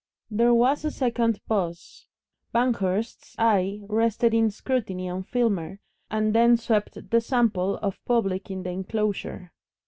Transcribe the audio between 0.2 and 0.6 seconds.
There